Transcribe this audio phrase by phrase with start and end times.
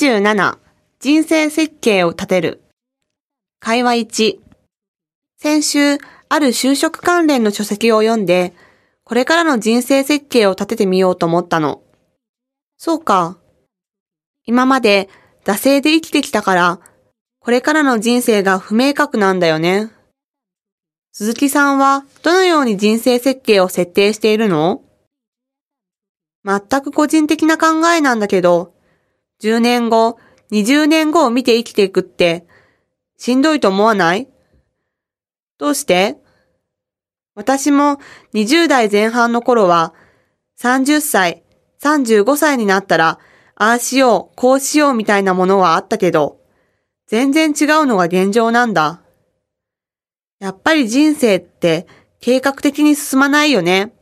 [0.00, 0.56] 27
[1.00, 2.62] 人生設計を立てる
[3.60, 4.38] 会話1
[5.36, 5.98] 先週
[6.30, 8.54] ある就職関連の書籍を読んで
[9.04, 11.82] これからの人生設計を立ててみようと思ったの。
[12.78, 13.36] そうか。
[14.46, 15.10] 今まで
[15.44, 16.80] 惰性で生きてきたから
[17.38, 19.90] これからの人生が不明確なんだよね。
[21.12, 24.80] 鈴木さんはどのように人生設計を設定しているの？
[26.42, 28.72] 全く個人的な考えなんだけど、
[29.42, 30.18] 10年後、
[30.52, 32.46] 20年後を見て生きていくって、
[33.16, 34.28] しんどいと思わない？
[35.58, 36.18] どうして？
[37.34, 37.98] 私も
[38.34, 39.94] 20代前半の頃は、
[40.60, 41.42] 30歳、
[41.82, 43.18] 35歳になったら、
[43.54, 46.40] ああしよう、こうしようみたいなものはあったけど、
[47.06, 49.02] 全然違うのが現状なんだ。
[50.38, 51.86] やっぱり人生って
[52.20, 53.94] 計画的に進まないよね。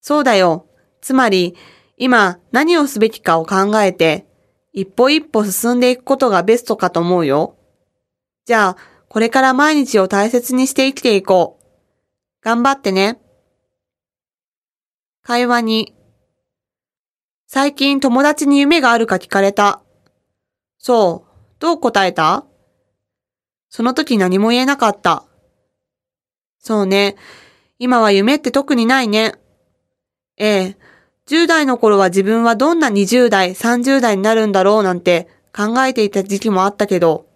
[0.00, 0.66] そうだよ。
[1.00, 1.56] つまり、
[1.98, 4.26] 今何をすべきかを考えて、
[4.72, 7.56] 一歩一歩進んでいくことがベストかと思うよ。
[8.46, 8.76] じゃあ、
[9.08, 11.64] これから毎日を大切にして生きていこう。
[12.42, 13.20] 頑張ってね。
[15.22, 15.94] 会話に。
[17.46, 19.82] 最近友達に夢があるか聞かれた。
[20.78, 21.30] そう。
[21.58, 22.46] どう答えた？
[23.70, 25.24] その時何も言えなかった。
[26.60, 27.16] そうね。
[27.78, 29.34] 今は夢って特にないね。
[30.36, 30.78] ええ。
[31.28, 37.26] 10代の頃は自分はどんな20代、30代になるんだろうなんて考えていた時期もあったけど、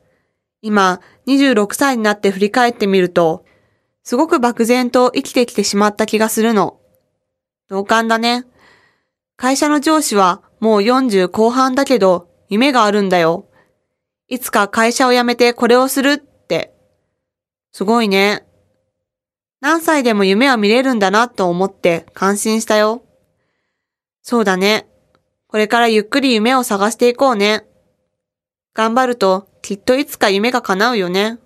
[0.62, 3.45] 今26歳になって振り返ってみると、
[4.03, 6.81] すごく漠然と生きてきてしまった気がするの。
[7.69, 8.47] 同感だね。
[9.37, 13.47] 会社の上司はもう40後半だけど、夢があるんだよ。
[14.29, 16.73] いつか会社を辞めてこれをするって。
[17.73, 18.47] すごいね。
[19.61, 23.03] 何歳でも夢は見れるんだなと思って感心したよ。
[24.23, 24.89] そうだね。
[25.49, 27.67] これからゆっくり夢を探していこうね。
[28.73, 31.39] 頑張るときっといつか夢が叶うよね。